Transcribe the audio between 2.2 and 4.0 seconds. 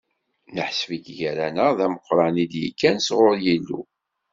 i d-ikkan sɣur Yillu.